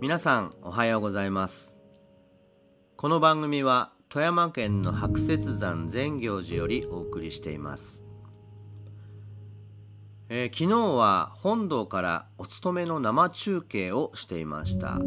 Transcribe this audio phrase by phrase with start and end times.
[0.00, 1.76] 皆さんおはようございます。
[2.96, 8.04] この番組は富山県の白雪山善行寺よりお送りしています、
[10.28, 14.98] えー昨日は本堂からお勤めの生中継をしていました。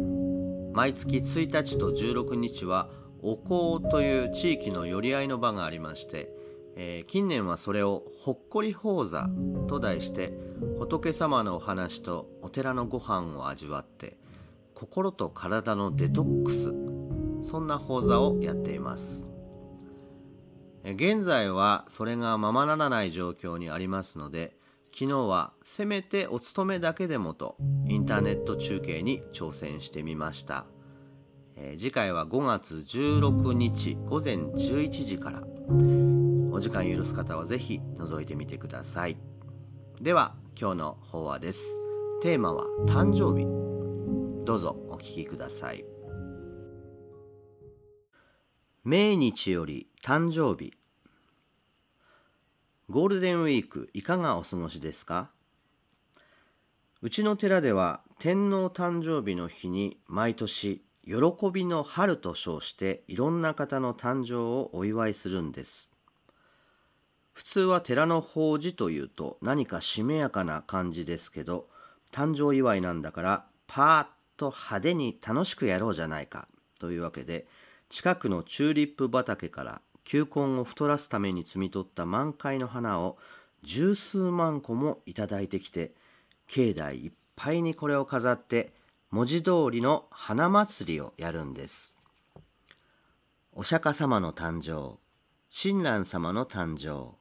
[0.72, 2.88] 毎月1日と16日は
[3.20, 6.30] お香という地域の寄り合いの場がありまして、
[6.76, 9.28] えー近年はそれをほっこり法座
[9.68, 10.32] と題して
[10.78, 14.18] 仏様のお話とお寺のご飯を味わって
[14.74, 16.72] 心と体のデトックス
[17.48, 19.30] そんな法座をやっています。
[20.82, 24.56] え現在はそれがままならない状況にありますので
[24.92, 27.56] 昨日はせめてお勤めだけでもと
[27.86, 30.66] インターネット中継に挑戦してみました、
[31.56, 36.19] えー次回は5月16日午前11時から。
[36.60, 39.16] お時間許す方はぜひ覗いてみてください。
[39.98, 41.80] では今日の法話です。
[42.20, 43.46] テーマは誕生日。
[44.44, 45.86] どうぞお聞きください。
[48.84, 50.74] 命日より誕生日。
[52.90, 55.30] ゴールデンウィークいかがお過ごしですか？
[57.00, 61.14] うちの寺では天皇誕生日の日に毎年喜
[61.50, 65.90] びの春と称していろんな方の誕生をお祝いするんです。
[67.32, 71.68] 普通は寺の法事というと何かしめやかな感じですけど
[72.12, 74.06] 誕生祝いなんだからパーッ
[74.36, 77.46] と派手に楽しくやろうじゃないかというわけで
[77.88, 83.16] 近くのチューリップ畑から球根を太らすために摘み取った満開の花を
[83.62, 85.92] 十数万個もいただいてきて
[86.46, 88.72] 境内いっぱいにこれを飾って
[89.10, 91.96] 文字通りの花祭りをやるんです。
[93.52, 94.98] お釈迦様の誕生
[95.50, 97.19] 親鸞様の誕生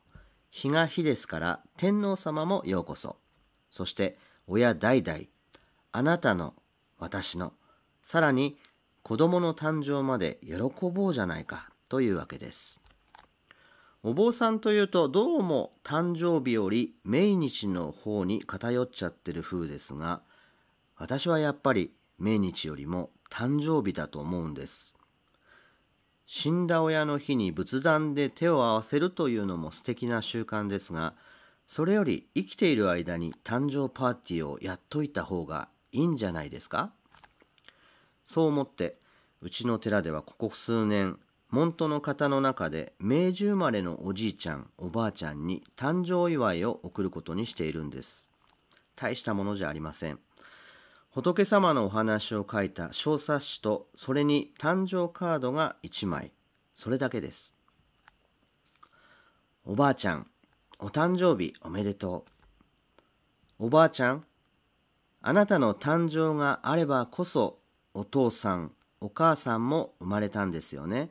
[0.49, 3.17] 日が日ですから天皇様もようこそ。
[3.69, 5.19] そして親代々
[5.91, 6.53] あなたの
[6.97, 7.53] 私の
[8.01, 8.57] さらに
[9.03, 12.81] 子供の誕生まで喜ぼうじゃないかというわけです。
[14.01, 20.21] お坊さんというとどうも誕生日より命日の方に偏っちゃってる風ですが
[20.95, 24.95] 私はやっぱり命日よりも誕生日だと思うんです。
[26.31, 31.15] 死んだ親の日に仏壇で手を合わせるというのも素敵な習慣ですが
[31.65, 36.91] それより生きている間に誕生パーティーをやっといた方がいいんじゃないですか？
[38.25, 38.99] そう思って
[39.41, 41.17] うちの寺ではここ数年
[41.49, 48.29] 門徒の方の中で明治生まれのおじいちゃんおばあちゃんに誕生祝いを贈ることにしているんです。
[48.95, 50.19] 大したものじゃありません。
[51.11, 56.31] 仏様のお話を書いた小冊子とそれに誕生カードが1枚。
[56.75, 57.55] それだけです。
[59.65, 60.27] おばあちゃん
[60.77, 62.25] お誕生日おめでと
[63.59, 63.65] う。
[63.65, 64.23] おばあちゃん
[65.21, 67.59] あなたの誕生があればこそ
[67.93, 68.71] お父さん
[69.01, 71.09] お母さんも生まれたんですよね。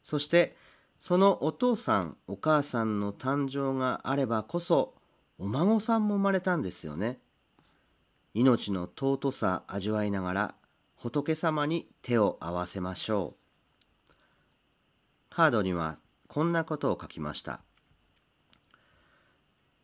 [0.00, 0.56] そして
[1.00, 4.94] そのお父さんお母さんの誕生があればこそ
[5.38, 7.18] お孫さんも生まれたんですよね。
[8.34, 10.54] 命の尊さ味わいながら
[10.94, 13.34] 仏様に手を合わせましょ
[14.08, 14.14] う。
[15.28, 15.98] カードには
[16.28, 17.60] こんなことを書きました。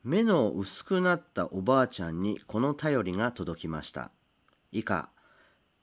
[0.03, 4.11] 目の薄くなったおばあちゃんにこの便りが届きました。
[4.73, 5.11] 以下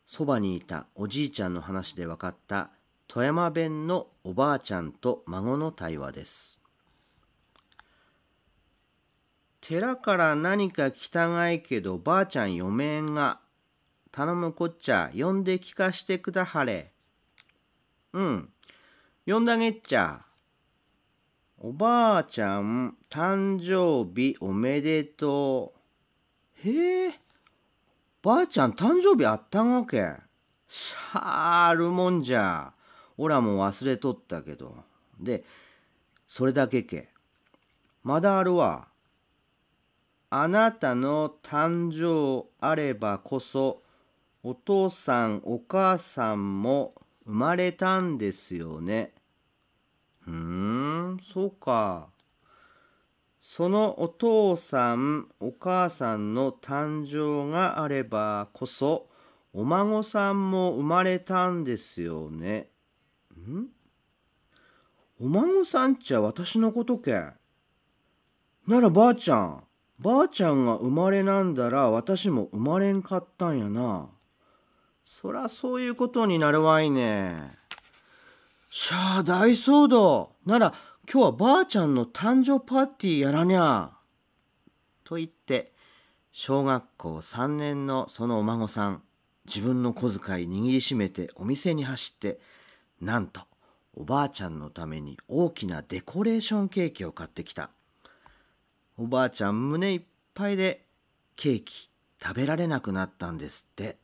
[0.06, 2.70] そばにいたおじいちゃんの話で分かった
[3.08, 6.65] 富山弁のおばあちゃんと孫の対話です。
[9.68, 13.40] 寺から何か来たがいけどばあちゃん読めんが
[14.12, 16.92] 頼むこっちゃ呼んで聞かしてくだはれ。
[18.14, 18.50] うん。
[19.26, 20.24] 呼んだげっちゃ。
[21.58, 25.74] おばあちゃん誕生日おめでと
[26.64, 26.70] う。
[26.70, 27.20] へえ。
[28.22, 30.12] ばあちゃん誕生日あったがけ。
[30.68, 32.72] しゃあるもんじゃ。
[33.18, 34.76] おらも忘れとったけど。
[35.20, 35.44] で
[36.28, 37.10] それだけけ。
[38.04, 38.90] まだあるわ。
[40.30, 43.84] あなたの誕生あればこそ
[44.44, 46.96] お父さんお母さんも
[47.26, 49.14] 生まれたんですよね。
[50.20, 52.10] ふんそうか。
[53.40, 59.08] そのお父さんお母さんの誕生があればこそ
[59.54, 62.70] お孫さんも生まれたんですよね。
[63.40, 63.68] ん？
[65.20, 67.14] お孫さんっちゃ私のことけ。
[68.68, 69.65] ならばあちゃん。
[70.00, 74.10] ばあちゃんが生まれなんだら私も生まれんかったんやな。
[75.06, 77.58] そらそういうことになるわいね。
[78.70, 80.34] しゃあ大騒動。
[80.46, 80.74] なら
[81.12, 83.92] 今日はばあちゃんの誕生パーティーやらにゃ。
[85.06, 85.74] と言って
[86.32, 89.04] 小学校3年のそのお孫さん
[89.46, 92.40] 自分の小遣い握りしめてお店に走って
[93.00, 93.42] なんと
[93.94, 97.70] おばあちゃんのために大きなデコレーションケーキを買ってきた
[98.98, 100.02] おばあちゃん胸いっ
[100.34, 100.86] ぱいで
[101.36, 101.90] ケーキ
[102.22, 103.98] 食べられなくなったんですって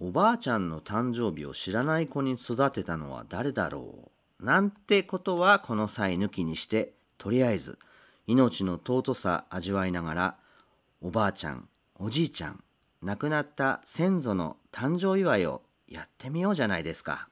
[0.00, 4.10] おばあちゃんの誕生日を知らない子に育てたのは誰だろ
[4.40, 7.78] うなんてことはこの際抜きにしてとりあえず
[8.26, 10.36] 命の尊さ味わいながら
[11.00, 11.68] おばあちゃん
[12.00, 12.64] おじいちゃん
[13.00, 17.28] 亡くなった先祖の誕生祝いをやってみようじゃないですか。